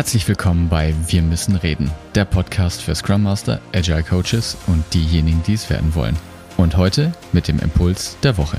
Herzlich 0.00 0.26
willkommen 0.28 0.70
bei 0.70 0.94
Wir 1.08 1.20
müssen 1.20 1.56
reden, 1.56 1.90
der 2.14 2.24
Podcast 2.24 2.80
für 2.80 2.94
Scrum 2.94 3.22
Master, 3.22 3.60
Agile 3.74 4.02
Coaches 4.02 4.56
und 4.66 4.82
diejenigen, 4.94 5.42
die 5.46 5.52
es 5.52 5.68
werden 5.68 5.94
wollen. 5.94 6.16
Und 6.56 6.78
heute 6.78 7.12
mit 7.32 7.48
dem 7.48 7.58
Impuls 7.58 8.16
der 8.22 8.38
Woche. 8.38 8.56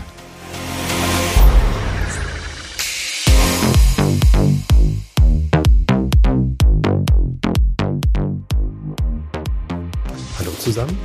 Hallo 10.38 10.52
zusammen. 10.60 10.96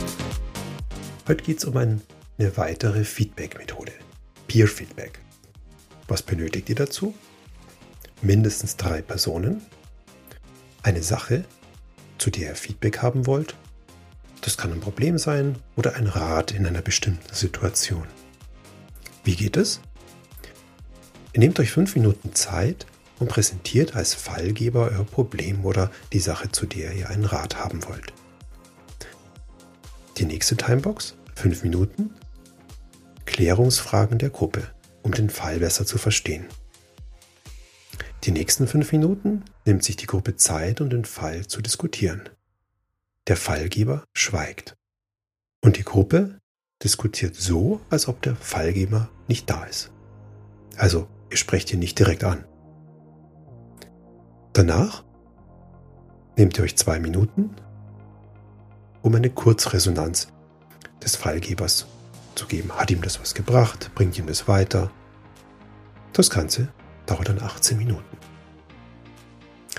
Heute 1.27 1.45
geht 1.45 1.57
es 1.57 1.65
um 1.65 1.79
eine 1.79 1.99
weitere 2.57 3.05
Feedback-Methode. 3.05 3.93
Peer 4.49 4.69
Feedback. 4.69 5.19
Was 6.09 6.21
benötigt 6.21 6.69
ihr 6.69 6.77
dazu? 6.77 7.15
Mindestens 8.21 8.77
drei 8.77 9.01
Personen, 9.01 9.63
eine 10.87 11.03
Sache, 11.03 11.45
zu 12.17 12.31
der 12.31 12.51
ihr 12.51 12.57
Feedback 12.57 13.03
haben 13.03 13.27
wollt. 13.27 13.57
Das 14.41 14.57
kann 14.57 14.73
ein 14.73 14.81
Problem 14.81 15.19
sein 15.19 15.57
oder 15.75 15.97
ein 15.97 16.07
Rat 16.07 16.53
in 16.53 16.65
einer 16.65 16.81
bestimmten 16.81 17.35
Situation. 17.35 18.07
Wie 19.25 19.35
geht 19.35 19.57
es? 19.57 19.81
Ihr 21.33 21.41
nehmt 21.41 21.59
euch 21.59 21.73
fünf 21.73 21.97
Minuten 21.97 22.35
Zeit 22.35 22.87
und 23.19 23.29
präsentiert 23.29 23.97
als 23.97 24.15
Fallgeber 24.15 24.91
euer 24.93 25.05
Problem 25.05 25.65
oder 25.65 25.91
die 26.13 26.21
Sache, 26.21 26.53
zu 26.53 26.67
der 26.67 26.93
ihr 26.93 27.11
einen 27.11 27.25
Rat 27.25 27.57
haben 27.57 27.85
wollt. 27.89 28.13
Die 30.19 30.25
nächste 30.25 30.57
Timebox, 30.57 31.17
fünf 31.35 31.65
Minuten, 31.65 32.15
Klärungsfragen 33.25 34.19
der 34.19 34.31
Gruppe, 34.31 34.71
um 35.03 35.11
den 35.11 35.31
Fall 35.31 35.59
besser 35.59 35.85
zu 35.85 35.99
verstehen. 35.99 36.47
Die 38.27 38.33
nächsten 38.33 38.67
fünf 38.67 38.91
Minuten 38.91 39.45
nimmt 39.67 39.85
sich 39.85 39.95
die 39.95 40.09
Gruppe 40.09 40.35
Zeit, 40.35 40.81
um 40.81 40.91
den 40.91 41.05
Fall 41.05 41.47
zu 41.47 41.63
diskutieren. 41.63 42.29
Der 43.29 43.37
Fallgeber 43.37 44.03
schweigt. 44.15 44.75
Und 45.63 45.77
die 45.77 45.85
Gruppe 45.85 46.41
diskutiert 46.83 47.37
so, 47.37 47.81
als 47.89 48.09
ob 48.09 48.21
der 48.23 48.35
Fallgeber 48.35 49.09
nicht 49.29 49.49
da 49.49 49.63
ist. 49.63 49.93
Also, 50.77 51.07
ihr 51.31 51.37
sprecht 51.37 51.73
ihn 51.73 51.79
nicht 51.79 52.01
direkt 52.01 52.25
an. 52.25 52.45
Danach 54.53 55.05
nehmt 56.37 56.59
ihr 56.59 56.65
euch 56.65 56.75
zwei 56.75 56.99
Minuten, 56.99 57.55
um 59.03 59.15
eine 59.15 59.31
Kurzresonanz 59.31 60.33
des 61.01 61.15
Fallgebers 61.15 61.87
zu 62.35 62.47
geben. 62.49 62.73
Hat 62.73 62.91
ihm 62.91 63.03
das 63.03 63.21
was 63.21 63.35
gebracht? 63.35 63.93
Bringt 63.95 64.19
ihm 64.19 64.27
das 64.27 64.49
weiter? 64.49 64.91
Das 66.13 66.29
Ganze 66.29 66.73
dauert 67.07 67.29
dann 67.29 67.41
18 67.41 67.79
Minuten. 67.79 68.16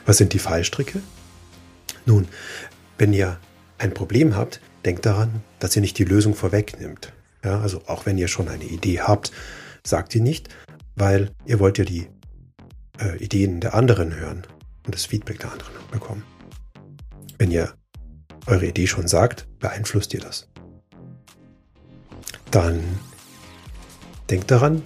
Was 0.08 0.18
sind 0.18 0.34
die 0.34 0.40
Fallstricke? 0.40 1.02
Nun, 2.06 2.28
wenn 2.98 3.12
ihr 3.14 3.40
ein 3.78 3.94
Problem 3.94 4.36
habt, 4.36 4.62
denkt 4.86 5.06
daran, 5.06 5.44
dass 5.60 5.76
ihr 5.76 5.82
nicht 5.82 6.00
die 6.00 6.06
Lösung 6.06 6.34
vorwegnimmt. 6.34 7.14
Ja, 7.44 7.60
also 7.60 7.82
auch 7.88 8.06
wenn 8.06 8.18
ihr 8.18 8.30
schon 8.30 8.48
eine 8.48 8.64
Idee 8.64 9.02
habt, 9.02 9.32
sagt 9.86 10.16
ihr 10.16 10.22
nicht, 10.22 10.50
weil 10.96 11.32
ihr 11.46 11.60
wollt 11.60 11.78
ja 11.78 11.84
die 11.84 12.08
äh, 13.00 13.18
Ideen 13.18 13.60
der 13.60 13.76
anderen 13.76 14.16
hören 14.16 14.48
und 14.86 14.96
das 14.96 15.06
Feedback 15.06 15.40
der 15.40 15.52
anderen 15.52 15.74
bekommen. 15.92 16.24
Wenn 17.38 17.52
ihr 17.52 17.74
eure 18.46 18.66
Idee 18.66 18.88
schon 18.88 19.10
sagt, 19.10 19.46
beeinflusst 19.60 20.14
ihr 20.14 20.22
das. 20.22 20.48
Dann 22.50 22.82
denkt 24.30 24.50
daran, 24.50 24.82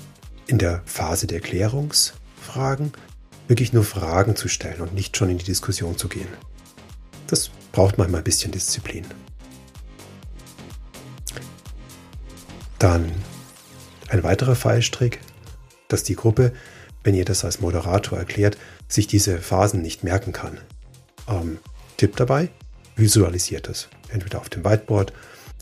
in 0.47 0.57
der 0.57 0.81
Phase 0.85 1.27
der 1.27 1.41
Klärungs- 1.41 2.13
Fragen, 2.41 2.91
wirklich 3.51 3.73
nur 3.73 3.83
Fragen 3.83 4.37
zu 4.37 4.47
stellen 4.47 4.79
und 4.79 4.93
nicht 4.93 5.17
schon 5.17 5.29
in 5.29 5.37
die 5.37 5.43
Diskussion 5.43 5.97
zu 5.97 6.07
gehen. 6.07 6.29
Das 7.27 7.51
braucht 7.73 7.97
manchmal 7.97 8.21
ein 8.21 8.23
bisschen 8.23 8.53
Disziplin. 8.53 9.05
Dann 12.79 13.11
ein 14.07 14.23
weiterer 14.23 14.55
Fallstrick, 14.55 15.19
dass 15.89 16.03
die 16.03 16.15
Gruppe, 16.15 16.53
wenn 17.03 17.13
ihr 17.13 17.25
das 17.25 17.43
als 17.43 17.59
Moderator 17.59 18.17
erklärt, 18.17 18.57
sich 18.87 19.05
diese 19.05 19.37
Phasen 19.39 19.81
nicht 19.81 20.05
merken 20.05 20.31
kann. 20.31 20.57
Ähm, 21.27 21.59
Tipp 21.97 22.15
dabei, 22.15 22.47
visualisiert 22.95 23.67
es. 23.67 23.89
Entweder 24.07 24.39
auf 24.39 24.47
dem 24.47 24.63
Whiteboard 24.63 25.11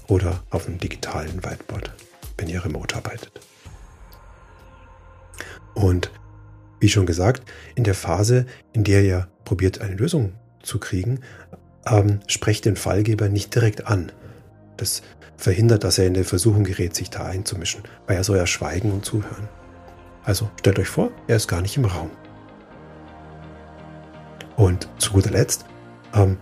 oder 0.05 0.44
auf 0.51 0.67
einem 0.67 0.78
digitalen 0.78 1.44
Whiteboard, 1.44 1.91
wenn 2.38 2.49
ihr 2.49 2.63
remote 2.63 2.95
arbeitet. 2.95 3.39
Und 5.73 6.11
wie 6.79 6.90
schon 6.90 7.06
gesagt, 7.06 7.44
in 7.75 7.84
der 7.84 7.95
Phase, 7.95 8.45
in 8.73 8.84
der 8.84 9.03
ihr 9.03 9.28
probiert, 9.45 9.81
eine 9.81 9.95
Lösung 9.95 10.34
zu 10.62 10.79
kriegen, 10.79 11.22
ähm, 11.85 12.19
sprecht 12.28 12.66
den 12.66 12.75
Fallgeber 12.75 13.29
nicht 13.29 13.53
direkt 13.53 13.88
an. 13.88 14.12
Das 14.78 15.01
verhindert, 15.38 15.84
dass 15.84 15.97
er 15.97 16.07
in 16.07 16.13
der 16.13 16.25
Versuchung 16.25 16.63
gerät, 16.63 16.95
sich 16.95 17.09
da 17.09 17.25
einzumischen, 17.25 17.84
weil 18.07 18.17
er 18.17 18.23
soll 18.23 18.38
ja 18.38 18.47
schweigen 18.47 18.91
und 18.91 19.06
zuhören. 19.06 19.47
Also 20.23 20.50
stellt 20.59 20.79
euch 20.79 20.90
vor, 20.90 21.12
er 21.28 21.38
ist 21.38 21.47
gar 21.47 21.62
nicht 21.62 21.78
im 21.78 21.85
Raum. 21.85 22.12
Und 24.57 24.90
zu 24.97 25.13
guter 25.13 25.31
Letzt 25.31 25.66
ähm, 26.13 26.38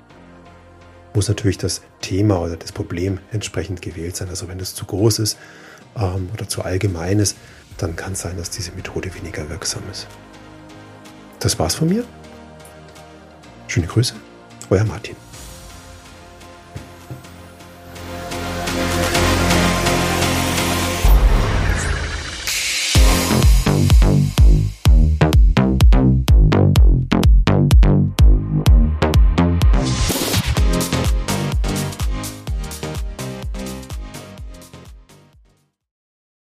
muss 1.13 1.27
natürlich 1.27 1.57
das 1.57 1.81
Thema 2.01 2.41
oder 2.41 2.57
das 2.57 2.71
Problem 2.71 3.19
entsprechend 3.31 3.81
gewählt 3.81 4.15
sein. 4.15 4.29
Also 4.29 4.47
wenn 4.47 4.59
es 4.59 4.73
zu 4.73 4.85
groß 4.85 5.19
ist 5.19 5.37
ähm, 5.95 6.29
oder 6.33 6.47
zu 6.47 6.63
allgemein 6.63 7.19
ist, 7.19 7.37
dann 7.77 7.95
kann 7.95 8.13
es 8.13 8.21
sein, 8.21 8.37
dass 8.37 8.49
diese 8.49 8.71
Methode 8.71 9.13
weniger 9.13 9.47
wirksam 9.49 9.83
ist. 9.91 10.07
Das 11.39 11.57
war's 11.59 11.75
von 11.75 11.89
mir. 11.89 12.03
Schöne 13.67 13.87
Grüße, 13.87 14.15
euer 14.69 14.83
Martin. 14.85 15.15